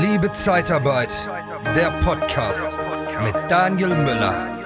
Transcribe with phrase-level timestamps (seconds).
[0.00, 1.14] Liebe Zeitarbeit,
[1.76, 2.76] der Podcast
[3.22, 4.58] mit Daniel Müller.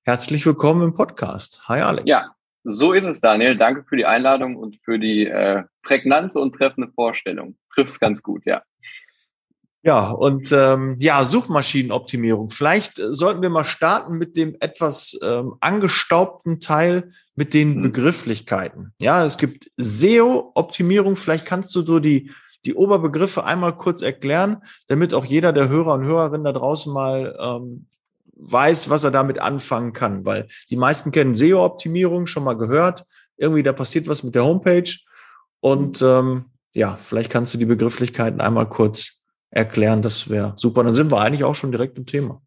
[0.04, 1.68] Herzlich willkommen im Podcast.
[1.68, 2.06] Hi Alex.
[2.08, 2.28] Ja,
[2.64, 3.58] so ist es, Daniel.
[3.58, 7.58] Danke für die Einladung und für die äh, prägnante und treffende Vorstellung.
[7.76, 8.64] Trifft's ganz gut, ja.
[9.82, 12.52] Ja, und ähm, ja, Suchmaschinenoptimierung.
[12.52, 17.82] Vielleicht äh, sollten wir mal starten mit dem etwas ähm, angestaubten Teil mit den hm.
[17.82, 18.94] Begrifflichkeiten.
[19.02, 21.18] Ja, es gibt SEO-Optimierung.
[21.18, 22.32] Vielleicht kannst du so die,
[22.66, 27.38] die Oberbegriffe einmal kurz erklären, damit auch jeder der Hörer und Hörerinnen da draußen mal
[27.40, 27.88] ähm,
[28.36, 30.26] weiß, was er damit anfangen kann.
[30.26, 33.06] Weil die meisten kennen SEO-Optimierung, schon mal gehört.
[33.38, 34.92] Irgendwie, da passiert was mit der Homepage.
[35.60, 40.02] Und ähm, ja, vielleicht kannst du die Begrifflichkeiten einmal kurz erklären.
[40.02, 40.84] Das wäre super.
[40.84, 42.42] Dann sind wir eigentlich auch schon direkt im Thema.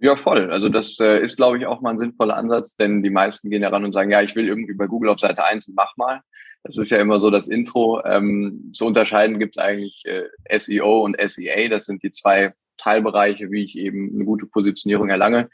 [0.00, 0.50] Ja, voll.
[0.50, 3.62] Also das äh, ist, glaube ich, auch mal ein sinnvoller Ansatz, denn die meisten gehen
[3.62, 5.96] ja ran und sagen, ja, ich will irgendwie bei Google auf Seite 1 und mach
[5.96, 6.20] mal.
[6.62, 8.04] Das ist ja immer so das Intro.
[8.04, 10.24] Ähm, zu unterscheiden gibt es eigentlich äh,
[10.56, 11.68] SEO und SEA.
[11.68, 15.48] Das sind die zwei Teilbereiche, wie ich eben eine gute Positionierung erlange.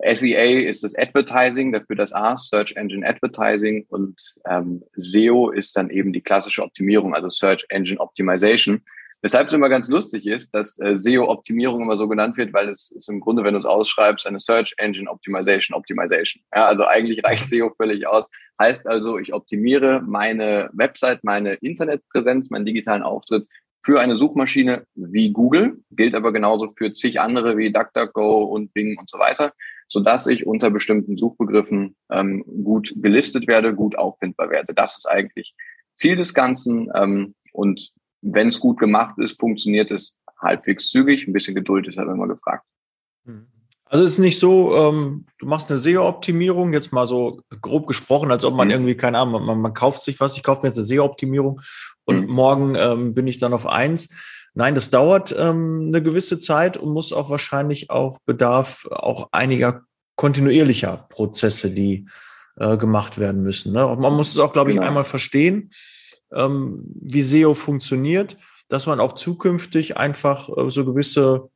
[0.00, 5.90] SEA ist das Advertising, dafür das A, Search Engine Advertising und ähm, SEO ist dann
[5.90, 8.82] eben die klassische Optimierung, also Search Engine Optimization.
[9.20, 12.92] Weshalb es immer ganz lustig ist, dass äh, SEO-Optimierung immer so genannt wird, weil es
[12.92, 16.42] ist im Grunde, wenn du es ausschreibst, eine Search Engine Optimization Optimization.
[16.54, 18.28] Ja, also eigentlich reicht SEO völlig aus.
[18.60, 23.48] Heißt also, ich optimiere meine Website, meine Internetpräsenz, meinen digitalen Auftritt
[23.82, 28.98] für eine Suchmaschine wie Google, gilt aber genauso für zig andere wie DuckDuckGo und Bing
[28.98, 29.52] und so weiter,
[29.88, 34.74] so dass ich unter bestimmten Suchbegriffen ähm, gut gelistet werde, gut auffindbar werde.
[34.74, 35.54] Das ist eigentlich
[35.94, 37.90] Ziel des Ganzen ähm, und
[38.34, 41.26] wenn es gut gemacht ist, funktioniert es halbwegs zügig.
[41.26, 42.64] Ein bisschen Geduld ist halt immer gefragt.
[43.24, 43.46] Hm.
[43.90, 48.30] Also es ist nicht so, ähm, du machst eine SEO-Optimierung, jetzt mal so grob gesprochen,
[48.30, 48.72] als ob man mhm.
[48.72, 51.62] irgendwie, keine Ahnung, man, man, kauft sich was, ich kaufe mir jetzt eine SEO-Optimierung
[52.04, 52.34] und mhm.
[52.34, 54.14] morgen ähm, bin ich dann auf eins.
[54.52, 59.84] Nein, das dauert ähm, eine gewisse Zeit und muss auch wahrscheinlich auch Bedarf auch einiger
[60.16, 62.06] kontinuierlicher Prozesse, die
[62.56, 63.72] äh, gemacht werden müssen.
[63.72, 63.96] Ne?
[63.98, 64.88] Man muss es auch, glaube ich, genau.
[64.88, 65.70] einmal verstehen
[66.32, 68.36] ähm, wie SEO funktioniert,
[68.68, 71.50] dass man auch zukünftig einfach äh, so gewisse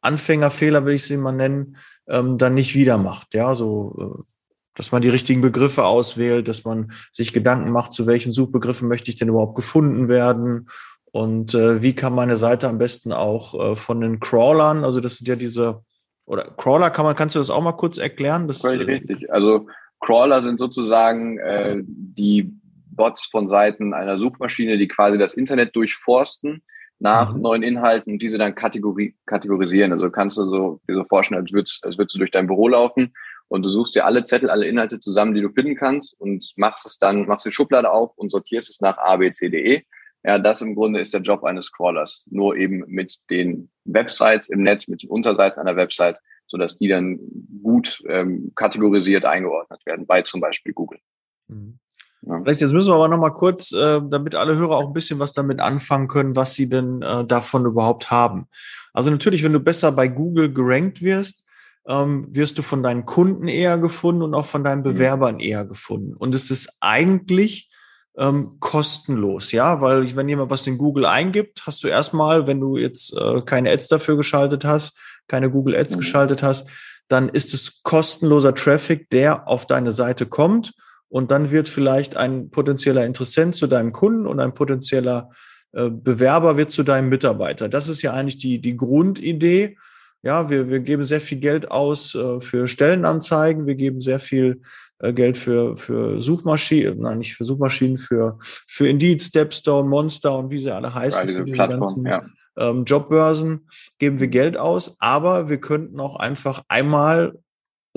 [0.00, 1.76] Anfängerfehler, will ich sie mal nennen,
[2.08, 3.34] ähm, dann nicht wieder macht.
[3.34, 4.32] Ja, so, äh,
[4.74, 9.10] dass man die richtigen Begriffe auswählt, dass man sich Gedanken macht, zu welchen Suchbegriffen möchte
[9.10, 10.68] ich denn überhaupt gefunden werden
[11.12, 15.16] und äh, wie kann meine Seite am besten auch äh, von den Crawlern, also das
[15.16, 15.82] sind ja diese,
[16.26, 18.46] oder Crawler kann man, kannst du das auch mal kurz erklären?
[18.46, 19.32] Das, Völlig richtig.
[19.32, 19.66] Also
[20.00, 22.52] Crawler sind sozusagen äh, die
[22.98, 26.62] Bots von Seiten einer Suchmaschine, die quasi das Internet durchforsten
[26.98, 27.40] nach mhm.
[27.40, 29.92] neuen Inhalten und diese dann kategori kategorisieren.
[29.92, 32.68] Also kannst du so, dir so vorstellen, als würdest, als würdest du durch dein Büro
[32.68, 33.14] laufen
[33.48, 36.84] und du suchst dir alle Zettel, alle Inhalte zusammen, die du finden kannst und machst
[36.84, 39.82] es dann, machst die Schublade auf und sortierst es nach A, B, C, D, E.
[40.24, 42.26] Ja, das im Grunde ist der Job eines Crawlers.
[42.30, 46.88] Nur eben mit den Websites im Netz, mit den Unterseiten einer Website, so dass die
[46.88, 47.20] dann
[47.62, 50.98] gut ähm, kategorisiert eingeordnet werden bei zum Beispiel Google.
[51.46, 51.78] Mhm.
[52.22, 52.42] Ja.
[52.44, 55.32] Jetzt müssen wir aber noch mal kurz, äh, damit alle Hörer auch ein bisschen was
[55.32, 58.46] damit anfangen können, was sie denn äh, davon überhaupt haben.
[58.92, 61.46] Also natürlich, wenn du besser bei Google gerankt wirst,
[61.86, 64.94] ähm, wirst du von deinen Kunden eher gefunden und auch von deinen mhm.
[64.94, 65.40] Bewerbern mhm.
[65.40, 66.14] eher gefunden.
[66.14, 67.70] Und es ist eigentlich
[68.16, 72.76] ähm, kostenlos, ja, weil wenn jemand was in Google eingibt, hast du erstmal, wenn du
[72.76, 74.98] jetzt äh, keine Ads dafür geschaltet hast,
[75.28, 75.98] keine Google Ads mhm.
[76.00, 76.68] geschaltet hast,
[77.06, 80.74] dann ist es kostenloser Traffic, der auf deine Seite kommt
[81.08, 85.30] und dann wird vielleicht ein potenzieller Interessent zu deinem Kunden und ein potenzieller
[85.72, 87.68] äh, Bewerber wird zu deinem Mitarbeiter.
[87.68, 89.76] Das ist ja eigentlich die, die Grundidee.
[90.22, 94.62] Ja, wir, wir geben sehr viel Geld aus äh, für Stellenanzeigen, wir geben sehr viel
[94.98, 100.50] äh, Geld für, für Suchmaschinen, nein, nicht für Suchmaschinen, für, für Indeed, Stepstone, Monster und
[100.50, 102.24] wie sie alle heißen, für diese ganzen ja.
[102.56, 103.68] ähm, Jobbörsen
[103.98, 107.38] geben wir Geld aus, aber wir könnten auch einfach einmal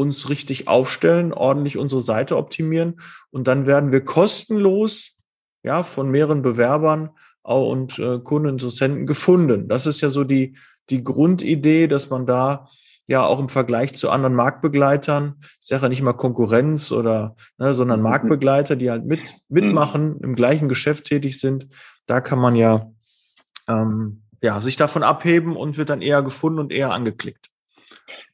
[0.02, 5.18] uns richtig aufstellen, ordentlich unsere Seite optimieren und dann werden wir kostenlos
[5.64, 7.12] ja von mehreren Bewerbern
[7.44, 9.68] und äh, Kundeninteressenten gefunden.
[9.68, 10.56] Das ist ja so die
[10.92, 12.70] die Grundidee, dass man da
[13.08, 17.74] ja auch im Vergleich zu anderen Marktbegleitern, ich sage ja nicht mal Konkurrenz oder, ne,
[17.74, 18.04] sondern mhm.
[18.04, 21.68] Marktbegleiter, die halt mit, mitmachen, im gleichen Geschäft tätig sind,
[22.06, 22.92] da kann man ja,
[23.68, 27.51] ähm, ja sich davon abheben und wird dann eher gefunden und eher angeklickt.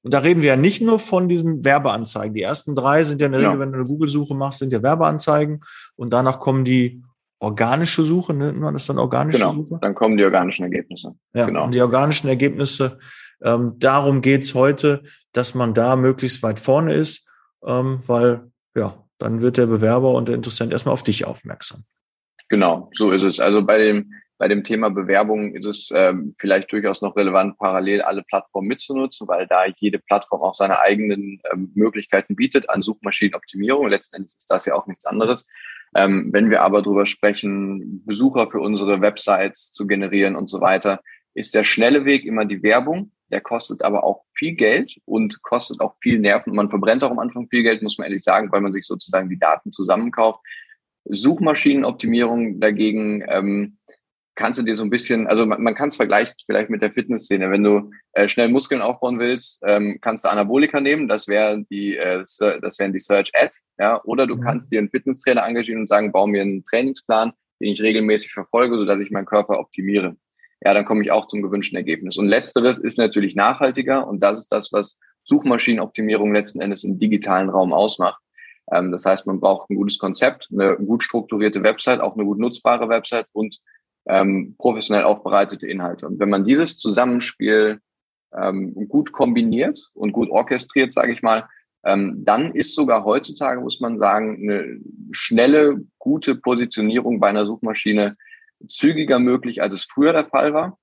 [0.04, 2.34] Und da reden wir ja nicht nur von diesen Werbeanzeigen.
[2.34, 3.60] Die ersten drei sind ja in der Regel, ja.
[3.60, 5.62] wenn du eine Google-Suche machst, sind ja Werbeanzeigen
[5.96, 7.04] und danach kommen die
[7.40, 9.80] organische Suche, nennt man das dann organische genau, Suche?
[9.82, 11.14] Dann kommen die organischen Ergebnisse.
[11.34, 11.66] Ja, genau.
[11.66, 13.00] Und die organischen Ergebnisse
[13.44, 17.30] ähm, darum geht's heute, dass man da möglichst weit vorne ist,
[17.66, 21.84] ähm, weil ja, dann wird der Bewerber und der Interessent erstmal auf dich aufmerksam.
[22.50, 23.40] Genau, so ist es.
[23.40, 28.04] Also bei dem, bei dem Thema Bewerbung ist es ähm, vielleicht durchaus noch relevant, parallel
[28.04, 33.88] alle Plattformen mitzunutzen, weil da jede Plattform auch seine eigenen ähm, Möglichkeiten bietet an Suchmaschinenoptimierung.
[33.88, 35.48] Letzten Endes ist das ja auch nichts anderes.
[35.96, 41.02] Ähm, wenn wir aber darüber sprechen, Besucher für unsere Websites zu generieren und so weiter,
[41.34, 43.12] ist der schnelle Weg immer die Werbung.
[43.32, 46.56] Der kostet aber auch viel Geld und kostet auch viel Nerven.
[46.56, 49.30] Man verbrennt auch am Anfang viel Geld, muss man ehrlich sagen, weil man sich sozusagen
[49.30, 50.40] die Daten zusammenkauft.
[51.06, 53.78] Suchmaschinenoptimierung dagegen ähm,
[54.38, 56.92] kannst du dir so ein bisschen, also man, man kann es vergleichen vielleicht mit der
[56.92, 57.52] Fitnessszene.
[57.52, 61.98] Wenn du äh, schnell Muskeln aufbauen willst, ähm, kannst du Anabolika nehmen, das wären die,
[61.98, 64.42] äh, das wären die Search Ads, ja, oder du mhm.
[64.42, 68.78] kannst dir einen Fitnesstrainer engagieren und sagen, bau mir einen Trainingsplan, den ich regelmäßig verfolge,
[68.78, 70.16] sodass ich meinen Körper optimiere
[70.62, 72.18] ja, dann komme ich auch zum gewünschten Ergebnis.
[72.18, 77.50] Und letzteres ist natürlich nachhaltiger und das ist das, was Suchmaschinenoptimierung letzten Endes im digitalen
[77.50, 78.22] Raum ausmacht.
[78.72, 82.40] Ähm, das heißt, man braucht ein gutes Konzept, eine gut strukturierte Website, auch eine gut
[82.40, 83.60] nutzbare Website und
[84.08, 86.08] ähm, professionell aufbereitete Inhalte.
[86.08, 87.80] Und wenn man dieses Zusammenspiel
[88.34, 91.48] ähm, gut kombiniert und gut orchestriert, sage ich mal,
[91.86, 94.80] ähm, dann ist sogar heutzutage, muss man sagen, eine
[95.12, 98.18] schnelle, gute Positionierung bei einer Suchmaschine
[98.68, 100.78] zügiger möglich, als es früher der Fall war.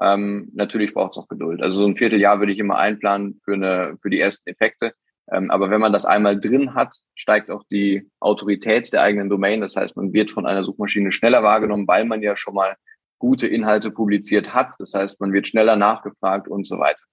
[0.00, 1.62] Ähm, natürlich braucht es auch Geduld.
[1.62, 4.92] Also so ein Vierteljahr würde ich immer einplanen für, eine, für die ersten Effekte.
[5.32, 9.60] Ähm, aber wenn man das einmal drin hat, steigt auch die Autorität der eigenen Domain.
[9.60, 12.76] Das heißt, man wird von einer Suchmaschine schneller wahrgenommen, weil man ja schon mal
[13.18, 14.70] gute Inhalte publiziert hat.
[14.78, 17.04] Das heißt, man wird schneller nachgefragt und so weiter.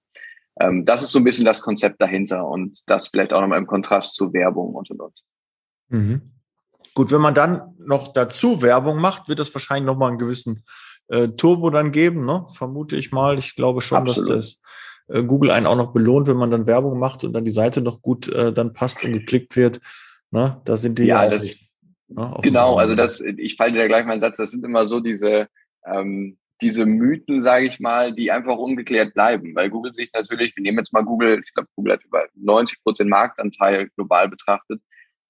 [0.60, 3.66] Ähm, das ist so ein bisschen das Konzept dahinter und das vielleicht auch nochmal im
[3.66, 5.20] Kontrast zu Werbung und und und.
[5.88, 6.22] Mhm.
[6.94, 10.64] Gut, wenn man dann noch dazu Werbung macht, wird es wahrscheinlich nochmal einen gewissen
[11.08, 12.46] äh, Turbo dann geben, ne?
[12.54, 13.38] vermute ich mal.
[13.38, 14.30] Ich glaube schon, Absolut.
[14.30, 14.60] dass das
[15.08, 17.80] äh, Google einen auch noch belohnt, wenn man dann Werbung macht und dann die Seite
[17.80, 19.80] noch gut äh, dann passt und geklickt wird.
[20.30, 20.60] Ne?
[20.64, 21.70] Da sind die ja, ja das, nicht,
[22.08, 22.34] ne?
[22.42, 22.76] genau.
[22.76, 24.36] Also das, ich falle dir da gleich meinen Satz.
[24.36, 25.48] Das sind immer so diese
[25.86, 30.62] ähm, diese Mythen, sage ich mal, die einfach ungeklärt bleiben, weil Google sich natürlich, wir
[30.62, 34.80] nehmen jetzt mal Google, ich glaube, Google hat über 90 Prozent Marktanteil global betrachtet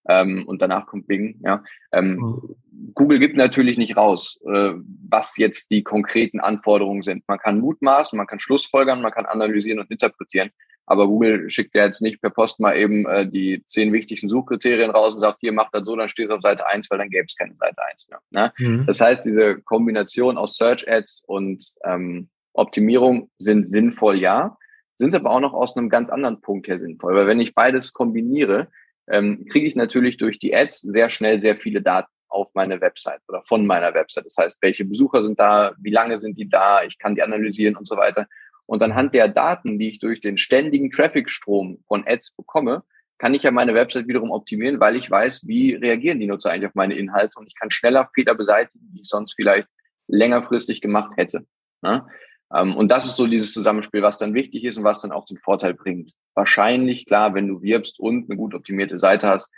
[0.09, 1.41] ähm, und danach kommt Bing.
[1.45, 1.63] Ja.
[1.93, 2.57] Ähm, mhm.
[2.95, 4.73] Google gibt natürlich nicht raus, äh,
[5.09, 7.25] was jetzt die konkreten Anforderungen sind.
[7.27, 10.51] Man kann mutmaßen, man kann Schlussfolgern, man kann analysieren und interpretieren.
[10.87, 14.91] Aber Google schickt ja jetzt nicht per Post mal eben äh, die zehn wichtigsten Suchkriterien
[14.91, 17.09] raus und sagt, hier macht das so, dann stehst du auf Seite eins, weil dann
[17.09, 18.21] gäbe es keine Seite eins mehr.
[18.31, 18.53] Ne?
[18.59, 18.85] Mhm.
[18.87, 24.59] Das heißt, diese Kombination aus Search Ads und ähm, Optimierung sind sinnvoll, ja,
[24.97, 27.15] sind aber auch noch aus einem ganz anderen Punkt her sinnvoll.
[27.15, 28.69] Weil wenn ich beides kombiniere,
[29.11, 33.21] ähm, kriege ich natürlich durch die Ads sehr schnell sehr viele Daten auf meine Website
[33.29, 34.27] oder von meiner Website.
[34.27, 37.77] Das heißt, welche Besucher sind da, wie lange sind die da, ich kann die analysieren
[37.77, 38.27] und so weiter.
[38.67, 42.83] Und anhand der Daten, die ich durch den ständigen Traffic-Strom von Ads bekomme,
[43.19, 46.69] kann ich ja meine Website wiederum optimieren, weil ich weiß, wie reagieren die Nutzer eigentlich
[46.69, 49.69] auf meine Inhalte und ich kann schneller Fehler beseitigen, die ich sonst vielleicht
[50.09, 51.47] längerfristig gemacht hätte.
[51.83, 52.07] Ne?
[52.53, 55.25] Ähm, und das ist so dieses Zusammenspiel, was dann wichtig ist und was dann auch
[55.25, 56.13] den Vorteil bringt.
[56.35, 59.51] Wahrscheinlich, klar, wenn du wirbst und eine gut optimierte Seite hast,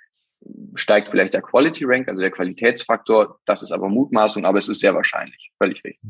[0.74, 3.38] steigt vielleicht der Quality Rank, also der Qualitätsfaktor.
[3.46, 5.50] Das ist aber Mutmaßung, aber es ist sehr wahrscheinlich.
[5.58, 6.00] Völlig richtig.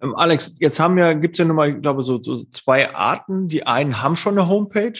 [0.00, 2.94] Ähm, Alex, jetzt haben ja, gibt es ja nun mal, ich glaube, so, so, zwei
[2.94, 3.48] Arten.
[3.48, 4.98] Die einen haben schon eine Homepage,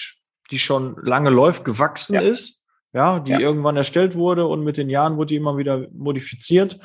[0.50, 2.20] die schon lange läuft, gewachsen ja.
[2.20, 3.40] ist, ja, die ja.
[3.40, 6.78] irgendwann erstellt wurde und mit den Jahren wurde die immer wieder modifiziert.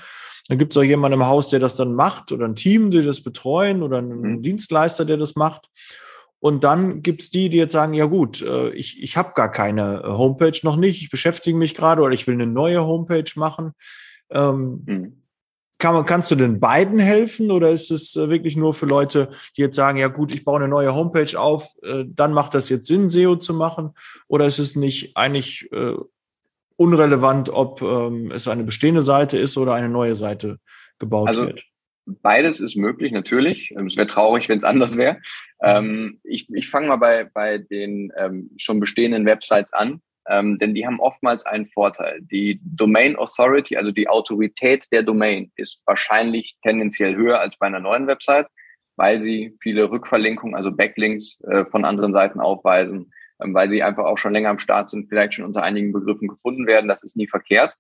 [0.48, 3.04] Dann gibt es auch jemanden im Haus, der das dann macht oder ein Team, die
[3.04, 4.42] das betreuen oder einen mhm.
[4.42, 5.70] Dienstleister, der das macht.
[6.42, 9.52] Und dann gibt es die, die jetzt sagen, ja gut, äh, ich, ich habe gar
[9.52, 13.32] keine äh, Homepage noch nicht, ich beschäftige mich gerade oder ich will eine neue Homepage
[13.36, 13.74] machen.
[14.32, 15.24] Ähm, mhm.
[15.78, 19.30] kann man, kannst du den beiden helfen oder ist es äh, wirklich nur für Leute,
[19.56, 22.88] die jetzt sagen, ja gut, ich baue eine neue Homepage auf, dann macht das jetzt
[22.88, 23.92] Sinn, SEO zu machen?
[24.28, 25.70] Oder ist es nicht eigentlich
[26.82, 30.58] unrelevant, ob ähm, es eine bestehende Seite ist oder eine neue Seite
[30.98, 31.64] gebaut also, wird.
[32.06, 33.72] Beides ist möglich, natürlich.
[33.78, 35.20] Ähm, es wäre traurig, wenn es anders wäre.
[35.62, 40.74] Ähm, ich ich fange mal bei, bei den ähm, schon bestehenden Websites an, ähm, denn
[40.74, 42.20] die haben oftmals einen Vorteil.
[42.22, 47.80] Die Domain Authority, also die Autorität der Domain, ist wahrscheinlich tendenziell höher als bei einer
[47.80, 48.48] neuen Website,
[48.96, 53.12] weil sie viele Rückverlinkungen, also Backlinks äh, von anderen Seiten aufweisen,
[53.48, 56.68] weil sie einfach auch schon länger am Start sind, vielleicht schon unter einigen Begriffen gefunden
[56.68, 56.88] werden.
[56.88, 57.76] Das ist nie verkehrt.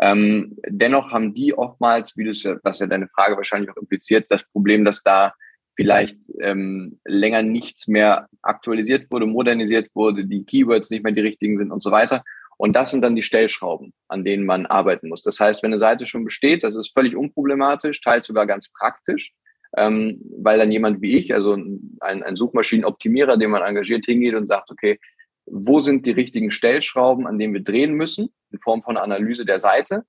[0.00, 4.44] Ähm, dennoch haben die oftmals, wie ja, was ja deine Frage wahrscheinlich auch impliziert, das
[4.44, 5.34] Problem, dass da
[5.76, 11.56] vielleicht ähm, länger nichts mehr aktualisiert wurde, modernisiert wurde, die Keywords nicht mehr die richtigen
[11.56, 12.24] sind und so weiter.
[12.58, 15.22] Und das sind dann die Stellschrauben, an denen man arbeiten muss.
[15.22, 19.32] Das heißt, wenn eine Seite schon besteht, das ist völlig unproblematisch, teils sogar ganz praktisch,
[19.76, 24.46] ähm, weil dann jemand wie ich, also ein, ein Suchmaschinenoptimierer, den man engagiert, hingeht und
[24.46, 24.98] sagt, okay,
[25.46, 29.60] wo sind die richtigen Stellschrauben, an denen wir drehen müssen, in Form von Analyse der
[29.60, 30.04] Seite,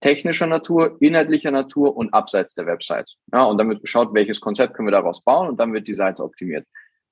[0.00, 3.14] technischer Natur, inhaltlicher Natur und abseits der Website.
[3.32, 5.94] Ja, und dann wird geschaut, welches Konzept können wir daraus bauen und dann wird die
[5.94, 6.66] Seite optimiert.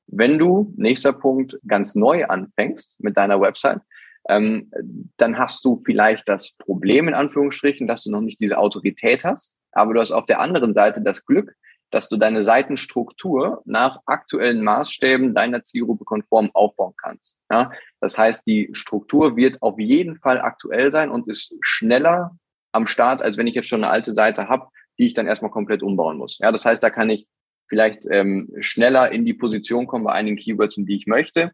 [0.09, 3.80] Wenn du, nächster Punkt, ganz neu anfängst mit deiner Website,
[4.28, 4.71] ähm,
[5.16, 9.54] dann hast du vielleicht das Problem in Anführungsstrichen, dass du noch nicht diese Autorität hast,
[9.73, 11.54] aber du hast auf der anderen Seite das Glück,
[11.90, 17.37] dass du deine Seitenstruktur nach aktuellen Maßstäben deiner Zielgruppe konform aufbauen kannst.
[17.50, 22.37] Ja, das heißt, die Struktur wird auf jeden Fall aktuell sein und ist schneller
[22.73, 24.68] am Start, als wenn ich jetzt schon eine alte Seite habe,
[24.99, 26.38] die ich dann erstmal komplett umbauen muss.
[26.38, 27.26] Ja, das heißt, da kann ich
[27.68, 31.52] vielleicht ähm, schneller in die Position kommen bei einigen Keywords, in die ich möchte,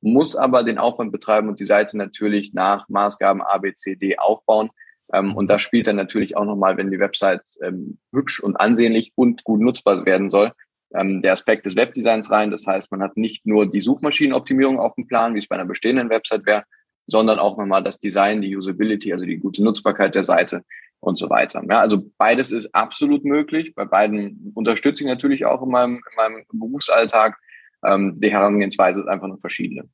[0.00, 4.18] muss aber den Aufwand betreiben und die Seite natürlich nach Maßgaben A, B, C, D
[4.18, 4.70] aufbauen,
[5.12, 9.12] ähm, und da spielt dann natürlich auch nochmal, wenn die Website ähm, hübsch und ansehnlich
[9.14, 10.52] und gut nutzbar werden soll,
[10.94, 12.50] ähm, der Aspekt des Webdesigns rein.
[12.50, 15.66] Das heißt, man hat nicht nur die Suchmaschinenoptimierung auf dem Plan, wie es bei einer
[15.66, 16.64] bestehenden Website wäre,
[17.06, 20.62] sondern auch nochmal das Design, die Usability, also die gute Nutzbarkeit der Seite
[21.00, 21.62] und so weiter.
[21.68, 23.74] Ja, also beides ist absolut möglich.
[23.74, 27.38] Bei beiden unterstütze ich natürlich auch in meinem, in meinem Berufsalltag.
[27.84, 29.88] Ähm, die Herangehensweise ist einfach nur verschiedene.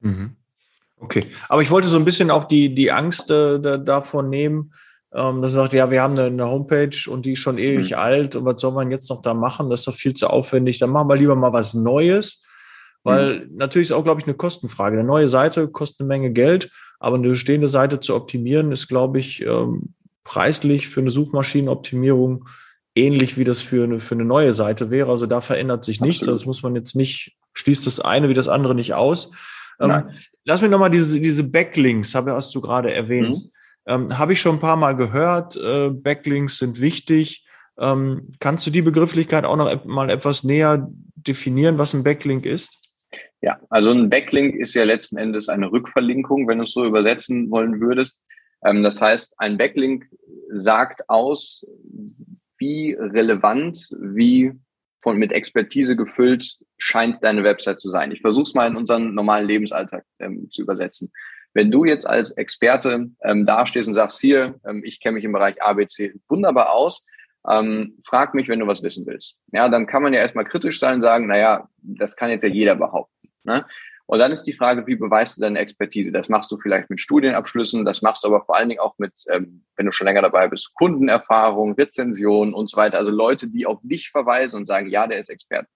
[0.00, 0.36] Mhm.
[0.98, 4.72] Okay, aber ich wollte so ein bisschen auch die, die Angst äh, da, davon nehmen,
[5.12, 7.90] ähm, dass man sagt, ja, wir haben eine, eine Homepage und die ist schon ewig
[7.90, 7.96] mhm.
[7.96, 9.70] alt und was soll man jetzt noch da machen?
[9.70, 10.78] Das ist doch viel zu aufwendig.
[10.78, 12.42] Dann machen wir lieber mal was Neues,
[13.02, 13.56] weil mhm.
[13.56, 14.98] natürlich ist auch, glaube ich, eine Kostenfrage.
[14.98, 19.18] Eine neue Seite kostet eine Menge Geld, aber eine bestehende Seite zu optimieren ist, glaube
[19.18, 22.48] ich, ähm, preislich für eine Suchmaschinenoptimierung
[22.94, 25.10] ähnlich wie das für eine, für eine neue Seite wäre.
[25.10, 26.24] Also da verändert sich nichts.
[26.24, 29.32] Das muss man jetzt nicht, schließt das eine wie das andere nicht aus.
[29.80, 30.10] Ähm,
[30.44, 33.34] lass mich nochmal diese, diese Backlinks, habe, hast du gerade erwähnt.
[33.34, 33.50] Mhm.
[33.86, 35.56] Ähm, habe ich schon ein paar Mal gehört.
[35.56, 37.44] Äh, Backlinks sind wichtig.
[37.78, 42.80] Ähm, kannst du die Begrifflichkeit auch noch mal etwas näher definieren, was ein Backlink ist?
[43.42, 47.50] Ja, also ein Backlink ist ja letzten Endes eine Rückverlinkung, wenn du es so übersetzen
[47.50, 48.16] wollen würdest.
[48.64, 50.06] Ähm, das heißt, ein Backlink
[50.50, 51.66] sagt aus,
[52.58, 54.52] wie relevant, wie
[55.04, 58.10] von, mit Expertise gefüllt scheint deine Website zu sein.
[58.10, 61.12] Ich versuche es mal in unseren normalen Lebensalltag ähm, zu übersetzen.
[61.52, 65.32] Wenn du jetzt als Experte ähm, dastehst und sagst, hier, ähm, ich kenne mich im
[65.32, 67.04] Bereich ABC wunderbar aus,
[67.46, 69.38] ähm, frag mich, wenn du was wissen willst.
[69.52, 72.48] Ja, dann kann man ja erstmal kritisch sein und sagen, naja, das kann jetzt ja
[72.48, 73.28] jeder behaupten.
[73.44, 73.66] Ne?
[74.06, 76.12] Und dann ist die Frage, wie beweist du deine Expertise?
[76.12, 79.12] Das machst du vielleicht mit Studienabschlüssen, das machst du aber vor allen Dingen auch mit,
[79.30, 82.98] ähm, wenn du schon länger dabei bist, Kundenerfahrung, Rezensionen und so weiter.
[82.98, 85.68] Also Leute, die auf dich verweisen und sagen, ja, der ist Experte.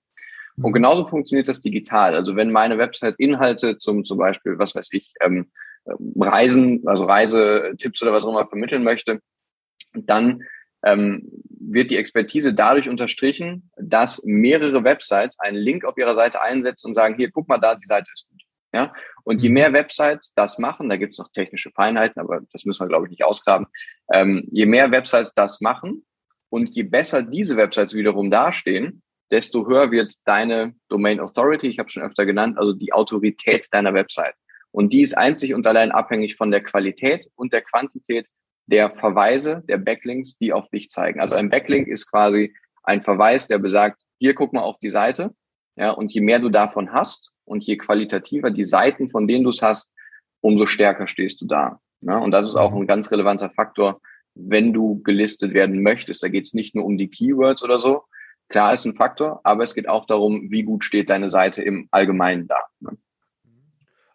[0.57, 0.75] Und mhm.
[0.75, 2.15] genauso funktioniert das digital.
[2.15, 5.51] Also wenn meine Website Inhalte zum zum Beispiel, was weiß ich, ähm,
[6.17, 9.21] Reisen, also Reisetipps oder was auch immer vermitteln möchte,
[9.95, 10.43] dann
[10.85, 11.31] ähm,
[11.61, 16.95] wird die Expertise dadurch unterstrichen, dass mehrere Websites einen Link auf ihrer Seite einsetzen und
[16.95, 18.43] sagen, hier, guck mal da, die Seite ist gut.
[18.73, 18.93] Ja?
[19.25, 19.55] Und je mhm.
[19.55, 23.07] mehr Websites das machen, da gibt es noch technische Feinheiten, aber das müssen wir, glaube
[23.07, 23.67] ich, nicht ausgraben,
[24.13, 26.05] ähm, je mehr Websites das machen
[26.51, 31.91] und je besser diese Websites wiederum dastehen, desto höher wird deine Domain Authority, ich habe
[31.91, 34.35] schon öfter genannt, also die Autorität deiner Website.
[34.71, 38.27] Und die ist einzig und allein abhängig von der Qualität und der Quantität
[38.69, 41.21] der Verweise, der Backlinks, die auf dich zeigen.
[41.21, 45.35] Also ein Backlink ist quasi ein Verweis, der besagt, hier guck mal auf die Seite.
[45.77, 49.51] Ja, und je mehr du davon hast und je qualitativer die Seiten, von denen du
[49.51, 49.91] es hast,
[50.41, 51.81] umso stärker stehst du da.
[52.01, 54.01] Ja, und das ist auch ein ganz relevanter Faktor,
[54.35, 56.23] wenn du gelistet werden möchtest.
[56.23, 58.03] Da geht es nicht nur um die Keywords oder so.
[58.49, 61.89] Klar ist ein Faktor, aber es geht auch darum, wie gut steht deine Seite im
[61.91, 62.61] Allgemeinen da.
[62.81, 62.97] Ne?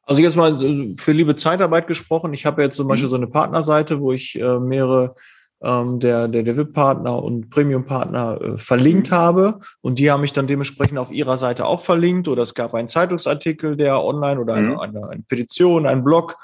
[0.06, 2.34] Also jetzt mal äh, für liebe Zeitarbeit gesprochen.
[2.34, 3.12] Ich habe jetzt zum Beispiel mhm.
[3.12, 5.16] so eine Partnerseite, wo ich äh, mehrere
[5.64, 9.16] ähm, der, der, der VIP-Partner und Premium-Partner äh, verlinkt mhm.
[9.16, 9.60] habe.
[9.82, 12.28] Und die haben mich dann dementsprechend auf ihrer Seite auch verlinkt.
[12.28, 14.80] Oder es gab einen Zeitungsartikel, der online oder eine, mhm.
[14.80, 16.36] eine, eine Petition, ein Blog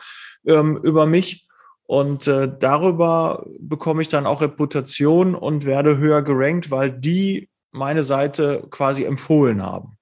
[0.45, 1.47] ähm, über mich.
[1.83, 8.03] Und äh, darüber bekomme ich dann auch Reputation und werde höher gerankt, weil die meine
[8.03, 9.98] Seite quasi empfohlen haben.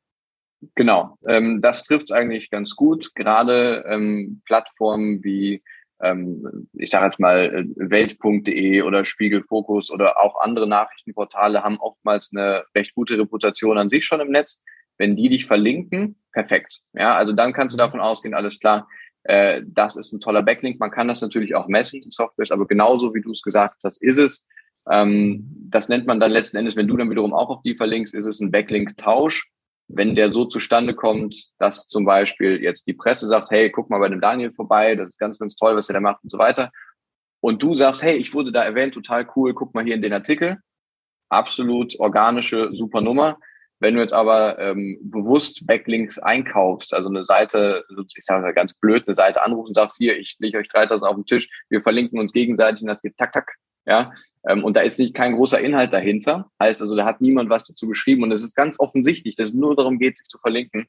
[0.75, 3.13] Genau, ähm, das trifft es eigentlich ganz gut.
[3.13, 5.63] Gerade ähm, Plattformen wie,
[6.01, 12.31] ähm, ich sage jetzt mal, äh, Welt.de oder Spiegelfokus oder auch andere Nachrichtenportale haben oftmals
[12.33, 14.61] eine recht gute Reputation an sich schon im Netz.
[14.97, 16.81] Wenn die dich verlinken, perfekt.
[16.93, 18.87] Ja, also dann kannst du davon ausgehen, alles klar,
[19.27, 20.79] äh, das ist ein toller Backlink.
[20.79, 24.01] Man kann das natürlich auch messen in Software, aber genauso wie du es gesagt hast,
[24.01, 24.47] ist es.
[24.89, 28.15] Ähm, das nennt man dann letzten Endes, wenn du dann wiederum auch auf die verlinkst,
[28.15, 29.47] ist es ein Backlink-Tausch.
[29.87, 33.99] Wenn der so zustande kommt, dass zum Beispiel jetzt die Presse sagt, hey, guck mal
[33.99, 36.37] bei dem Daniel vorbei, das ist ganz, ganz toll, was er da macht und so
[36.37, 36.71] weiter.
[37.39, 40.13] Und du sagst, hey, ich wurde da erwähnt, total cool, guck mal hier in den
[40.13, 40.57] Artikel.
[41.29, 43.37] Absolut organische, super Nummer.
[43.79, 49.03] Wenn du jetzt aber ähm, bewusst Backlinks einkaufst, also eine Seite, ich sage ganz blöd,
[49.05, 52.19] eine Seite anrufen und sagst, hier, ich lege euch 3000 auf den Tisch, wir verlinken
[52.19, 53.53] uns gegenseitig und das geht tak, tak,
[53.85, 54.11] ja,
[54.47, 57.65] ähm, und da ist nicht kein großer Inhalt dahinter, heißt also, da hat niemand was
[57.65, 60.87] dazu geschrieben und es ist ganz offensichtlich, dass es nur darum geht, sich zu verlinken,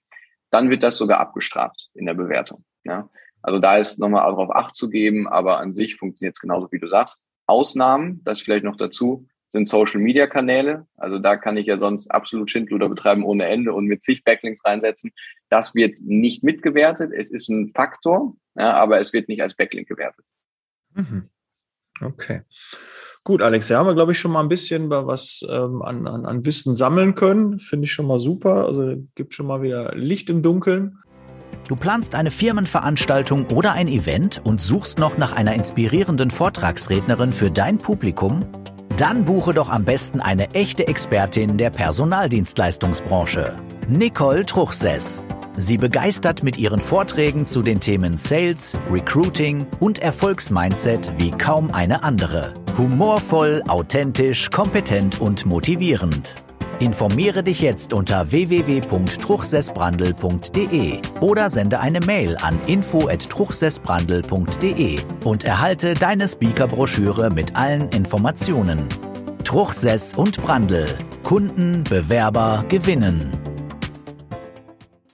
[0.50, 3.08] dann wird das sogar abgestraft in der Bewertung, ja.
[3.40, 6.80] Also da ist nochmal darauf Acht zu geben, aber an sich funktioniert es genauso, wie
[6.80, 7.20] du sagst.
[7.46, 10.86] Ausnahmen, das vielleicht noch dazu, sind Social Media Kanäle.
[10.96, 14.64] Also da kann ich ja sonst absolut Schindluder betreiben ohne Ende und mit zig Backlinks
[14.64, 15.12] reinsetzen.
[15.48, 17.12] Das wird nicht mitgewertet.
[17.12, 20.24] Es ist ein Faktor, ja, aber es wird nicht als Backlink gewertet.
[20.94, 21.30] Mhm.
[22.00, 22.42] Okay.
[23.28, 26.24] Gut, Alex, ja, haben wir, glaube ich, schon mal ein bisschen was ähm, an, an,
[26.24, 27.58] an Wissen sammeln können.
[27.58, 28.64] Finde ich schon mal super.
[28.64, 30.96] Also gibt schon mal wieder Licht im Dunkeln.
[31.68, 37.50] Du planst eine Firmenveranstaltung oder ein Event und suchst noch nach einer inspirierenden Vortragsrednerin für
[37.50, 38.40] dein Publikum?
[38.96, 43.54] Dann buche doch am besten eine echte Expertin der Personaldienstleistungsbranche,
[43.90, 45.22] Nicole Truchsess.
[45.60, 52.04] Sie begeistert mit ihren Vorträgen zu den Themen Sales, Recruiting und Erfolgsmindset wie kaum eine
[52.04, 52.52] andere.
[52.76, 56.36] Humorvoll, authentisch, kompetent und motivierend.
[56.78, 67.30] Informiere dich jetzt unter www.truchsessbrandel.de oder sende eine Mail an info@truchsessbrandel.de und erhalte deine Speakerbroschüre
[67.30, 68.86] mit allen Informationen.
[69.42, 70.86] Truchsess und Brandel.
[71.24, 73.37] Kunden, Bewerber gewinnen.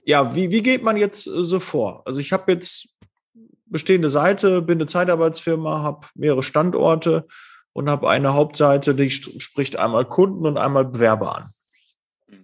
[0.05, 2.03] Ja, wie, wie geht man jetzt so vor?
[2.05, 2.89] Also ich habe jetzt
[3.65, 7.25] bestehende Seite, bin eine Zeitarbeitsfirma, habe mehrere Standorte
[7.73, 11.49] und habe eine Hauptseite, die spricht einmal Kunden und einmal Bewerber an.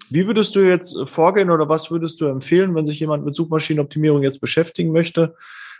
[0.10, 3.36] Wie würdest du jetzt äh, vorgehen oder was würdest du empfehlen, wenn sich jemand mit
[3.36, 5.36] Suchmaschinenoptimierung jetzt beschäftigen möchte?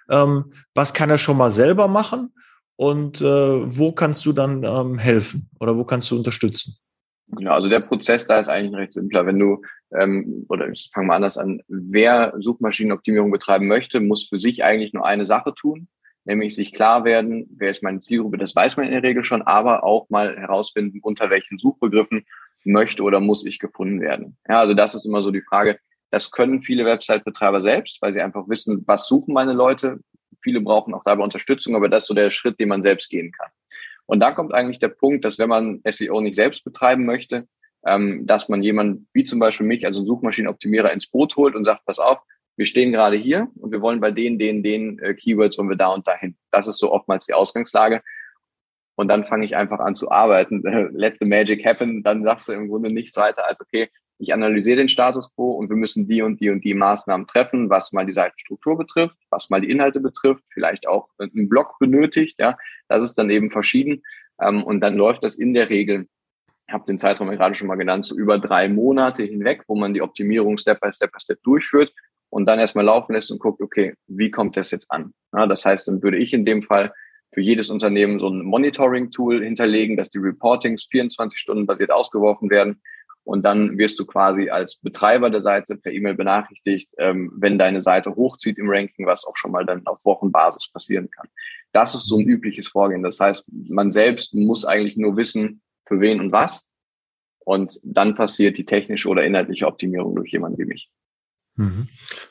[0.10, 2.34] Ähm, was kann er schon mal selber machen
[2.76, 6.78] und äh, wo kannst du dann ähm, helfen oder wo kannst du unterstützen?
[7.38, 9.26] Genau, also der Prozess da ist eigentlich recht simpler.
[9.26, 9.62] Wenn du,
[9.98, 14.94] ähm, oder ich fange mal anders an, wer Suchmaschinenoptimierung betreiben möchte, muss für sich eigentlich
[14.94, 15.88] nur eine Sache tun,
[16.26, 19.42] nämlich sich klar werden, wer ist meine Zielgruppe, das weiß man in der Regel schon,
[19.42, 22.26] aber auch mal herausfinden, unter welchen Suchbegriffen
[22.64, 24.38] möchte oder muss ich gefunden werden.
[24.48, 25.80] Ja, also das ist immer so die Frage.
[26.12, 30.00] Das können viele Website-Betreiber selbst, weil sie einfach wissen, was suchen meine Leute.
[30.44, 33.32] Viele brauchen auch dabei Unterstützung, aber das ist so der Schritt, den man selbst gehen
[33.32, 33.50] kann.
[34.12, 37.48] Und da kommt eigentlich der Punkt, dass wenn man SEO nicht selbst betreiben möchte,
[37.86, 41.64] ähm, dass man jemand wie zum Beispiel mich, also einen Suchmaschinenoptimierer, ins Boot holt und
[41.64, 42.20] sagt, pass auf,
[42.58, 45.78] wir stehen gerade hier und wir wollen bei den, den, den äh, Keywords wollen wir
[45.78, 46.36] da und dahin.
[46.52, 48.02] Das ist so oftmals die Ausgangslage.
[48.96, 50.62] Und dann fange ich einfach an zu arbeiten.
[50.94, 52.04] Let the magic happen.
[52.04, 53.88] Dann sagst du im Grunde nichts weiter als, okay,
[54.22, 57.70] ich analysiere den Status quo und wir müssen die und die und die Maßnahmen treffen,
[57.70, 62.36] was mal die Seitenstruktur betrifft, was mal die Inhalte betrifft, vielleicht auch einen Blog benötigt.
[62.40, 62.56] Ja,
[62.92, 64.04] das ist dann eben verschieden.
[64.42, 66.08] Ähm, und dann läuft das in der Regel
[66.72, 69.76] ich habe den Zeitraum ja gerade schon mal genannt, so über drei Monate hinweg, wo
[69.76, 71.92] man die Optimierung Step by Step by Step durchführt
[72.30, 75.14] und dann erstmal laufen lässt und guckt, okay, wie kommt das jetzt an?
[75.34, 76.94] Ja, das heißt, dann würde ich in dem Fall
[77.34, 82.82] für jedes Unternehmen so ein Monitoring-Tool hinterlegen, dass die Reportings 24 Stunden basiert ausgeworfen werden.
[83.24, 87.82] Und dann wirst du quasi als Betreiber der Seite per E-Mail benachrichtigt, ähm, wenn deine
[87.82, 91.28] Seite hochzieht im Ranking, was auch schon mal dann auf Wochenbasis passieren kann.
[91.72, 93.04] Das ist so ein übliches Vorgehen.
[93.04, 96.68] Das heißt, man selbst muss eigentlich nur wissen, für wen und was.
[97.40, 100.90] Und dann passiert die technische oder inhaltliche Optimierung durch jemanden wie mich.
[101.56, 101.88] Mhm.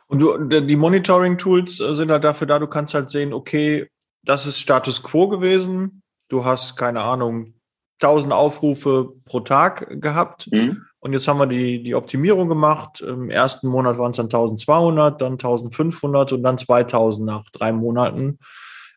[0.06, 3.88] Und du, die Monitoring-Tools äh, sind halt dafür da, du kannst halt sehen, okay,
[4.22, 6.02] das ist Status quo gewesen.
[6.28, 7.54] Du hast, keine Ahnung,
[8.02, 10.48] 1000 Aufrufe pro Tag gehabt.
[10.50, 10.84] Mhm.
[11.00, 13.00] Und jetzt haben wir die, die Optimierung gemacht.
[13.00, 18.38] Im ersten Monat waren es dann 1200, dann 1500 und dann 2000 nach drei Monaten.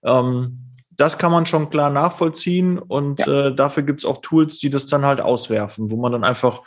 [0.03, 0.59] Ähm,
[0.97, 3.47] das kann man schon klar nachvollziehen und ja.
[3.47, 6.61] äh, dafür gibt es auch Tools, die das dann halt auswerfen, wo man dann einfach,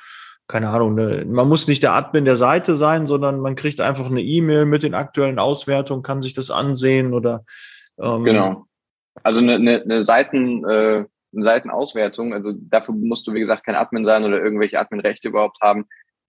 [0.49, 4.07] keine Ahnung, ne, man muss nicht der Admin der Seite sein, sondern man kriegt einfach
[4.07, 7.45] eine E-Mail mit den aktuellen Auswertungen, kann sich das ansehen oder
[7.99, 8.67] ähm, genau.
[9.23, 14.05] Also eine, eine, eine Seiten, äh, Seitenauswertung, also dafür musst du, wie gesagt, kein Admin
[14.05, 15.87] sein oder irgendwelche Adminrechte überhaupt haben.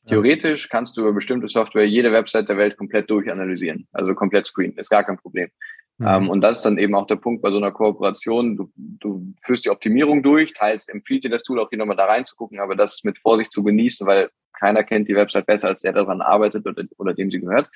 [0.07, 4.77] Theoretisch kannst du über bestimmte Software jede Website der Welt komplett durchanalysieren, also komplett screenen,
[4.77, 5.49] ist gar kein Problem.
[5.97, 6.07] Mhm.
[6.07, 8.55] Ähm, und das ist dann eben auch der Punkt bei so einer Kooperation.
[8.55, 12.05] Du, du führst die Optimierung durch, teils empfiehlt dir das Tool auch hier nochmal da
[12.05, 15.81] reinzugucken, aber das ist mit Vorsicht zu genießen, weil keiner kennt die Website besser als
[15.81, 17.69] der, der daran arbeitet oder, oder dem sie gehört.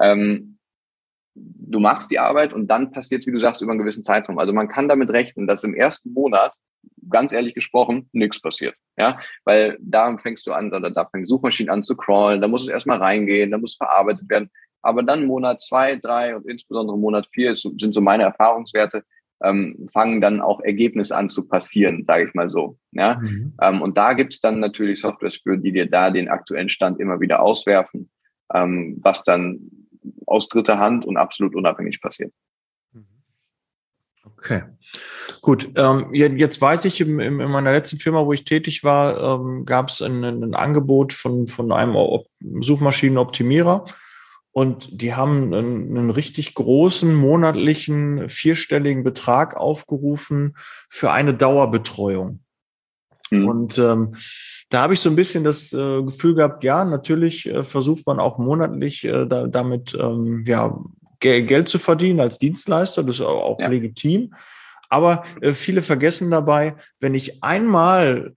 [0.00, 0.58] Ähm,
[1.34, 4.38] du machst die Arbeit und dann passiert wie du sagst, über einen gewissen Zeitraum.
[4.38, 6.54] Also man kann damit rechnen, dass im ersten Monat,
[7.08, 8.74] ganz ehrlich gesprochen, nichts passiert.
[8.96, 12.62] Ja, weil da fängst du an, oder da fängt Suchmaschinen an zu crawlen, da muss
[12.62, 14.50] es erstmal reingehen, da muss verarbeitet werden.
[14.82, 19.04] Aber dann Monat zwei, drei und insbesondere Monat vier ist, sind so meine Erfahrungswerte,
[19.42, 22.76] ähm, fangen dann auch Ergebnisse an zu passieren, sage ich mal so.
[22.92, 23.18] Ja?
[23.18, 23.54] Mhm.
[23.60, 27.00] Ähm, und da gibt es dann natürlich Softwares für, die dir da den aktuellen Stand
[27.00, 28.10] immer wieder auswerfen,
[28.52, 29.79] ähm, was dann
[30.26, 32.32] aus dritter Hand und absolut unabhängig passiert.
[34.24, 34.62] Okay.
[35.42, 39.64] Gut, ähm, jetzt weiß ich, im, in meiner letzten Firma, wo ich tätig war, ähm,
[39.64, 41.96] gab es ein, ein, Angebot von, von einem
[42.60, 43.84] Suchmaschinenoptimierer
[44.52, 50.56] und die haben einen, einen richtig großen monatlichen vierstelligen Betrag aufgerufen
[50.88, 52.40] für eine Dauerbetreuung.
[53.30, 53.48] Mhm.
[53.48, 54.14] Und ähm,
[54.68, 58.20] da habe ich so ein bisschen das äh, Gefühl gehabt, ja, natürlich äh, versucht man
[58.20, 60.78] auch monatlich äh, da, damit ähm, ja,
[61.20, 63.68] Geld zu verdienen als Dienstleister, das ist auch ja.
[63.68, 64.32] legitim.
[64.88, 68.34] Aber äh, viele vergessen dabei, wenn ich einmal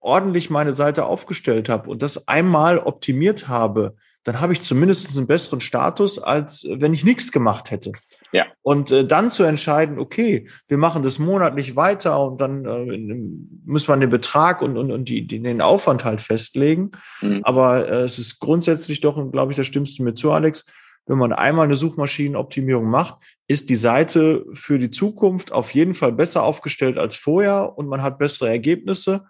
[0.00, 5.26] ordentlich meine Seite aufgestellt habe und das einmal optimiert habe, dann habe ich zumindest einen
[5.26, 7.92] besseren Status, als wenn ich nichts gemacht hätte.
[8.32, 8.46] Ja.
[8.62, 13.16] Und äh, dann zu entscheiden, okay, wir machen das monatlich weiter und dann äh,
[13.64, 16.90] muss man den Betrag und, und, und die, die, den Aufwand halt festlegen.
[17.20, 17.40] Mhm.
[17.44, 20.66] Aber äh, es ist grundsätzlich doch, und glaube ich, da stimmst du mir zu, Alex,
[21.06, 26.12] wenn man einmal eine Suchmaschinenoptimierung macht, ist die Seite für die Zukunft auf jeden Fall
[26.12, 29.24] besser aufgestellt als vorher und man hat bessere Ergebnisse.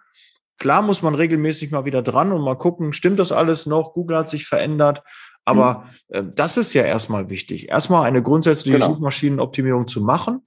[0.57, 3.93] Klar muss man regelmäßig mal wieder dran und mal gucken, stimmt das alles noch?
[3.93, 5.03] Google hat sich verändert.
[5.49, 6.15] Aber mhm.
[6.15, 7.69] äh, das ist ja erstmal wichtig.
[7.69, 8.93] Erstmal eine grundsätzliche genau.
[8.93, 10.41] Suchmaschinenoptimierung zu machen,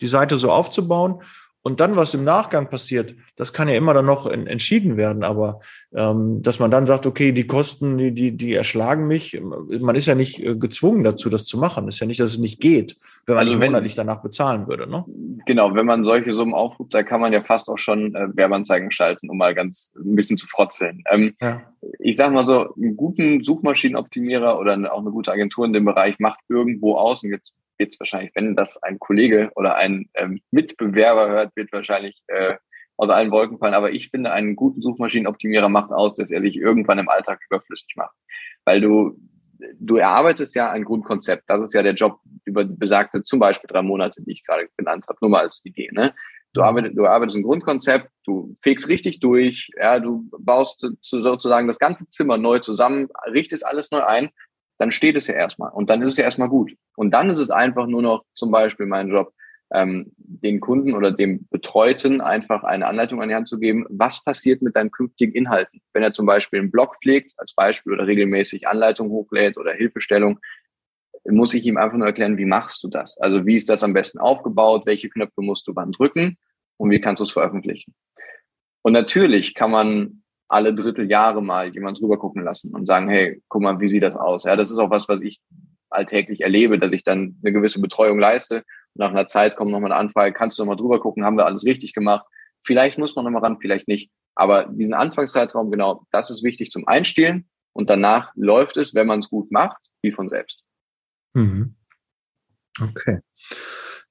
[0.00, 1.22] die Seite so aufzubauen
[1.62, 5.24] und dann, was im Nachgang passiert, das kann ja immer dann noch in, entschieden werden.
[5.24, 5.60] Aber
[5.94, 10.06] ähm, dass man dann sagt, okay, die Kosten, die, die, die erschlagen mich, man ist
[10.06, 11.86] ja nicht äh, gezwungen dazu, das zu machen.
[11.88, 12.96] ist ja nicht, dass es nicht geht,
[13.26, 14.88] wenn man also nicht monatlich danach bezahlen würde.
[14.88, 15.04] Ne?
[15.44, 18.90] Genau, wenn man solche Summen aufruft, da kann man ja fast auch schon äh, Werbeanzeigen
[18.90, 21.02] schalten, um mal ganz ein bisschen zu frotzeln.
[21.10, 21.60] Ähm, ja.
[21.98, 26.18] Ich sage mal so, einen guten Suchmaschinenoptimierer oder auch eine gute Agentur in dem Bereich
[26.18, 30.40] macht irgendwo aus, und jetzt wird es wahrscheinlich, wenn das ein Kollege oder ein ähm,
[30.52, 32.54] Mitbewerber hört, wird wahrscheinlich äh,
[32.96, 33.74] aus allen Wolken fallen.
[33.74, 37.94] Aber ich finde, einen guten Suchmaschinenoptimierer macht aus, dass er sich irgendwann im Alltag überflüssig
[37.96, 38.14] macht.
[38.64, 39.18] Weil du,
[39.80, 41.44] du erarbeitest ja ein Grundkonzept.
[41.48, 45.06] Das ist ja der Job über besagte zum Beispiel drei Monate, die ich gerade genannt
[45.08, 45.88] habe, nur mal als Idee.
[45.92, 46.14] Ne?
[46.52, 51.78] Du arbeitest, du arbeitest ein Grundkonzept, du fegst richtig durch, ja, du baust sozusagen das
[51.78, 54.30] ganze Zimmer neu zusammen, richtest alles neu ein
[54.80, 56.72] dann steht es ja erstmal und dann ist es ja erstmal gut.
[56.96, 59.34] Und dann ist es einfach nur noch zum Beispiel mein Job,
[59.72, 64.24] ähm, den Kunden oder dem Betreuten einfach eine Anleitung an die Hand zu geben, was
[64.24, 65.82] passiert mit deinen künftigen Inhalten.
[65.92, 70.40] Wenn er zum Beispiel einen Blog pflegt, als Beispiel, oder regelmäßig Anleitungen hochlädt oder Hilfestellung,
[71.28, 73.18] muss ich ihm einfach nur erklären, wie machst du das?
[73.18, 74.86] Also wie ist das am besten aufgebaut?
[74.86, 76.38] Welche Knöpfe musst du wann drücken?
[76.78, 77.94] Und wie kannst du es veröffentlichen?
[78.82, 80.19] Und natürlich kann man
[80.50, 84.16] alle Dritteljahre mal jemand drüber gucken lassen und sagen, hey, guck mal, wie sieht das
[84.16, 84.44] aus?
[84.44, 85.40] Ja, das ist auch was, was ich
[85.90, 88.56] alltäglich erlebe, dass ich dann eine gewisse Betreuung leiste.
[88.56, 88.64] Und
[88.96, 91.64] nach einer Zeit kommt nochmal eine Anfrage, kannst du nochmal drüber gucken, haben wir alles
[91.64, 92.26] richtig gemacht?
[92.64, 94.10] Vielleicht muss man nochmal ran, vielleicht nicht.
[94.34, 97.48] Aber diesen Anfangszeitraum, genau, das ist wichtig zum Einstielen.
[97.72, 100.62] Und danach läuft es, wenn man es gut macht, wie von selbst.
[101.34, 101.76] Mhm.
[102.80, 103.20] Okay.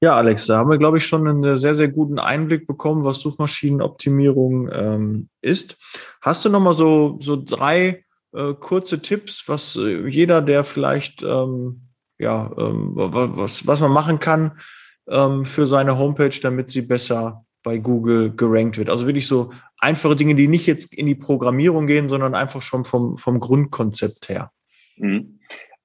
[0.01, 3.19] Ja, Alex, da haben wir, glaube ich, schon einen sehr, sehr guten Einblick bekommen, was
[3.19, 5.77] Suchmaschinenoptimierung ähm, ist.
[6.21, 11.21] Hast du noch mal so, so drei äh, kurze Tipps, was äh, jeder, der vielleicht,
[11.21, 11.81] ähm,
[12.17, 14.59] ja, ähm, was, was man machen kann
[15.09, 18.89] ähm, für seine Homepage, damit sie besser bei Google gerankt wird?
[18.89, 22.85] Also wirklich so einfache Dinge, die nicht jetzt in die Programmierung gehen, sondern einfach schon
[22.85, 24.51] vom, vom Grundkonzept her.
[24.95, 25.38] Mhm.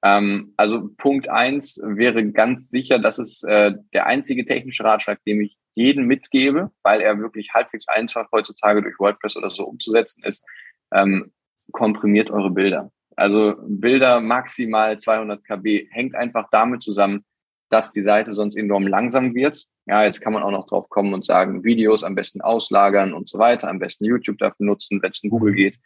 [0.05, 5.41] Ähm, also Punkt eins wäre ganz sicher, das ist äh, der einzige technische Ratschlag, den
[5.41, 10.45] ich jedem mitgebe, weil er wirklich halbwegs einfach heutzutage durch WordPress oder so umzusetzen ist.
[10.93, 11.33] Ähm,
[11.71, 12.91] komprimiert eure Bilder.
[13.15, 17.25] Also Bilder maximal 200 KB hängt einfach damit zusammen,
[17.69, 19.65] dass die Seite sonst enorm langsam wird.
[19.87, 23.27] Ja, jetzt kann man auch noch drauf kommen und sagen, Videos am besten auslagern und
[23.27, 25.79] so weiter, am besten YouTube dafür nutzen, wenn es um Google geht.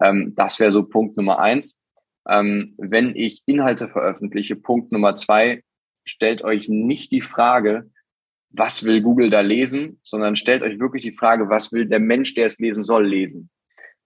[0.00, 1.76] Ähm, das wäre so Punkt Nummer eins
[2.28, 4.56] ähm, wenn ich Inhalte veröffentliche.
[4.56, 5.62] Punkt Nummer zwei,
[6.04, 7.90] stellt euch nicht die Frage,
[8.50, 12.34] was will Google da lesen, sondern stellt euch wirklich die Frage, was will der Mensch,
[12.34, 13.50] der es lesen soll, lesen.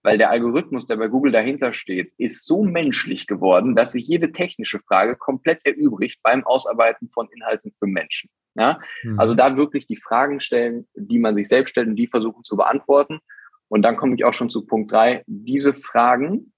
[0.01, 4.31] Weil der Algorithmus, der bei Google dahinter steht, ist so menschlich geworden, dass sich jede
[4.31, 8.29] technische Frage komplett erübrigt beim Ausarbeiten von Inhalten für Menschen.
[8.55, 8.79] Ja?
[9.03, 9.19] Mhm.
[9.19, 12.55] Also da wirklich die Fragen stellen, die man sich selbst stellt und die versuchen zu
[12.55, 13.19] beantworten.
[13.67, 15.23] Und dann komme ich auch schon zu Punkt drei.
[15.27, 16.53] Diese Fragen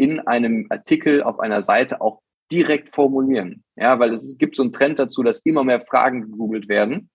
[0.00, 3.62] in einem Artikel auf einer Seite auch direkt formulieren.
[3.76, 7.10] Ja, weil es gibt so einen Trend dazu, dass immer mehr Fragen gegoogelt werden.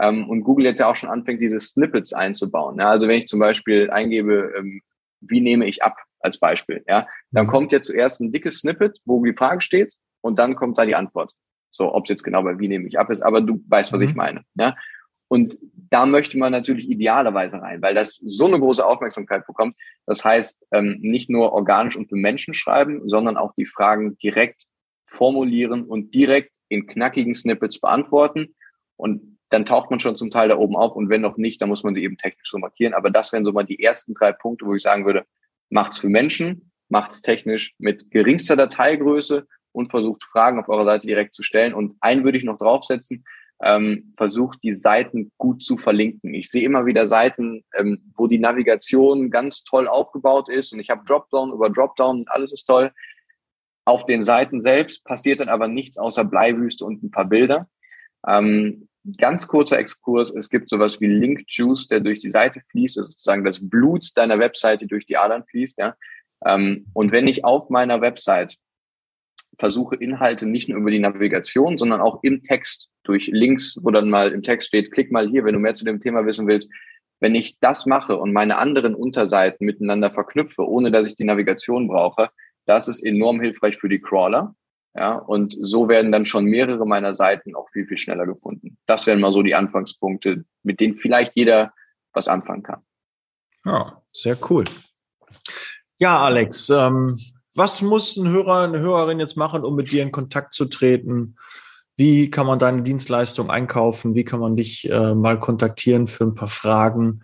[0.00, 2.78] Ähm, und Google jetzt ja auch schon anfängt, diese Snippets einzubauen.
[2.78, 4.82] Ja, also wenn ich zum Beispiel eingebe, ähm,
[5.20, 7.50] wie nehme ich ab als Beispiel, ja, dann mhm.
[7.50, 10.96] kommt ja zuerst ein dickes Snippet, wo die Frage steht und dann kommt da die
[10.96, 11.32] Antwort.
[11.70, 14.02] So, ob es jetzt genau bei wie nehme ich ab ist, aber du weißt, was
[14.02, 14.08] mhm.
[14.08, 14.42] ich meine.
[14.56, 14.74] Ja?
[15.28, 15.58] Und
[15.90, 19.76] da möchte man natürlich idealerweise rein, weil das so eine große Aufmerksamkeit bekommt.
[20.06, 24.62] Das heißt, ähm, nicht nur organisch und für Menschen schreiben, sondern auch die Fragen direkt
[25.06, 28.54] formulieren und direkt in knackigen Snippets beantworten.
[28.96, 30.94] Und dann taucht man schon zum Teil da oben auf.
[30.96, 32.94] Und wenn noch nicht, dann muss man sie eben technisch so markieren.
[32.94, 35.24] Aber das wären so mal die ersten drei Punkte, wo ich sagen würde,
[35.70, 41.34] macht's für Menschen, macht's technisch mit geringster Dateigröße und versucht Fragen auf eurer Seite direkt
[41.34, 41.74] zu stellen.
[41.74, 43.24] Und einen würde ich noch draufsetzen,
[43.62, 46.34] ähm, versucht, die Seiten gut zu verlinken.
[46.34, 50.90] Ich sehe immer wieder Seiten, ähm, wo die Navigation ganz toll aufgebaut ist und ich
[50.90, 52.92] habe Dropdown über Dropdown und alles ist toll.
[53.86, 57.68] Auf den Seiten selbst passiert dann aber nichts außer Bleiwüste und ein paar Bilder.
[58.26, 58.88] Ähm,
[59.18, 63.10] ganz kurzer Exkurs, es gibt sowas wie Link Juice, der durch die Seite fließt, also
[63.10, 65.78] sozusagen das Blut deiner Webseite durch die Adern fließt.
[65.78, 65.94] Ja?
[66.44, 68.56] Ähm, und wenn ich auf meiner Website
[69.58, 74.10] versuche Inhalte nicht nur über die Navigation, sondern auch im Text durch Links, wo dann
[74.10, 76.70] mal im Text steht, klick mal hier, wenn du mehr zu dem Thema wissen willst.
[77.20, 81.88] Wenn ich das mache und meine anderen Unterseiten miteinander verknüpfe, ohne dass ich die Navigation
[81.88, 82.30] brauche,
[82.66, 84.54] das ist enorm hilfreich für die Crawler.
[84.94, 88.78] Ja, und so werden dann schon mehrere meiner Seiten auch viel, viel schneller gefunden.
[88.86, 91.74] Das wären mal so die Anfangspunkte, mit denen vielleicht jeder
[92.14, 92.82] was anfangen kann.
[93.64, 94.64] Ja, sehr cool.
[95.98, 97.18] Ja, Alex, ähm,
[97.56, 101.36] was muss ein Hörer, eine Hörerin jetzt machen, um mit dir in Kontakt zu treten?
[101.96, 104.14] Wie kann man deine Dienstleistung einkaufen?
[104.14, 107.22] Wie kann man dich äh, mal kontaktieren für ein paar Fragen?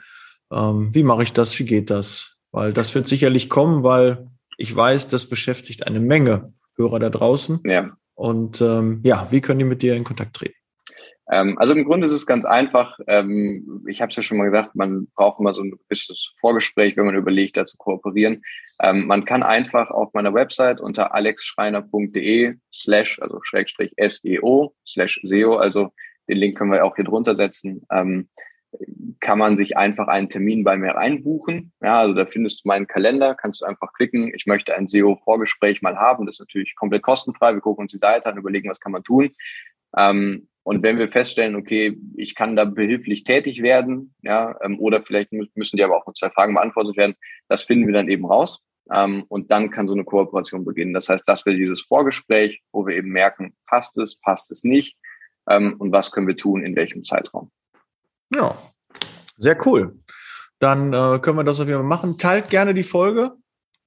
[0.51, 1.59] Ähm, wie mache ich das?
[1.59, 2.39] Wie geht das?
[2.53, 7.61] Weil das wird sicherlich kommen, weil ich weiß, das beschäftigt eine Menge Hörer da draußen.
[7.65, 7.91] Ja.
[8.15, 10.55] Und ähm, ja, wie können die mit dir in Kontakt treten?
[11.31, 12.99] Ähm, also im Grunde ist es ganz einfach.
[13.07, 16.97] Ähm, ich habe es ja schon mal gesagt, man braucht immer so ein gewisses Vorgespräch,
[16.97, 18.43] wenn man überlegt, da zu kooperieren.
[18.81, 25.57] Ähm, man kann einfach auf meiner Website unter alexschreiner.de slash, also Schrägstrich SEO slash SEO,
[25.57, 25.93] also
[26.29, 28.29] den Link können wir auch hier drunter setzen, ähm,
[29.21, 31.73] kann man sich einfach einen Termin bei mir einbuchen.
[31.83, 35.83] Ja, also da findest du meinen Kalender, kannst du einfach klicken, ich möchte ein SEO-Vorgespräch
[35.83, 36.27] mal haben.
[36.27, 37.53] Das ist natürlich komplett kostenfrei.
[37.53, 39.31] Wir gucken uns die Seite an, überlegen, was kann man tun.
[39.97, 45.03] Ähm, und wenn wir feststellen, okay, ich kann da behilflich tätig werden, ja, ähm, oder
[45.03, 47.17] vielleicht müssen die aber auch mit zwei Fragen beantwortet werden,
[47.49, 48.63] das finden wir dann eben raus.
[48.91, 50.93] Ähm, und dann kann so eine Kooperation beginnen.
[50.93, 54.97] Das heißt, das wäre dieses Vorgespräch, wo wir eben merken, passt es, passt es nicht,
[55.49, 57.51] ähm, und was können wir tun, in welchem Zeitraum.
[58.35, 58.57] Ja,
[59.37, 59.99] sehr cool.
[60.59, 62.19] Dann äh, können wir das auf jeden Fall machen.
[62.19, 63.33] Teilt gerne die Folge,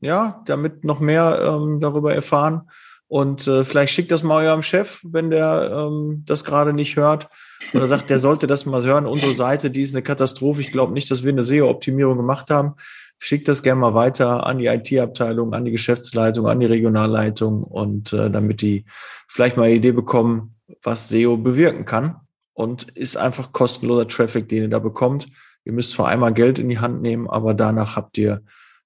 [0.01, 2.69] ja, damit noch mehr ähm, darüber erfahren.
[3.07, 7.29] Und äh, vielleicht schickt das mal eurem Chef, wenn der ähm, das gerade nicht hört.
[7.73, 9.05] Oder sagt, der sollte das mal hören.
[9.05, 10.61] Unsere Seite, die ist eine Katastrophe.
[10.61, 12.73] Ich glaube nicht, dass wir eine SEO-Optimierung gemacht haben.
[13.19, 18.11] Schickt das gerne mal weiter an die IT-Abteilung, an die Geschäftsleitung, an die Regionalleitung und
[18.11, 18.85] äh, damit die
[19.27, 22.17] vielleicht mal eine Idee bekommen, was SEO bewirken kann.
[22.53, 25.27] Und ist einfach kostenloser Traffic, den ihr da bekommt.
[25.65, 28.43] Ihr müsst zwar einmal Geld in die Hand nehmen, aber danach habt ihr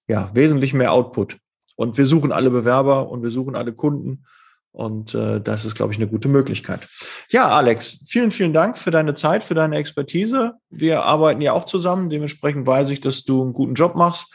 [0.07, 1.37] ja wesentlich mehr Output.
[1.79, 4.25] Und wir suchen alle Bewerber und wir suchen alle Kunden.
[4.73, 6.81] Und äh, das ist, glaube ich, eine gute Möglichkeit.
[7.29, 10.55] Ja, Alex, vielen, vielen Dank für deine Zeit, für deine Expertise.
[10.69, 12.09] Wir arbeiten ja auch zusammen.
[12.09, 14.27] Dementsprechend weiß ich, dass du einen guten Job machst.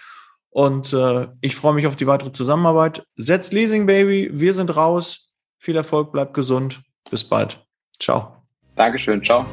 [0.49, 3.05] Und äh, ich freue mich auf die weitere Zusammenarbeit.
[3.17, 4.31] Setz Leasing, Baby.
[4.33, 5.29] Wir sind raus.
[5.59, 6.81] Viel Erfolg, bleib gesund.
[7.11, 7.63] Bis bald.
[8.01, 8.39] Ciao.
[8.75, 9.23] Dankeschön.
[9.23, 9.45] Ciao.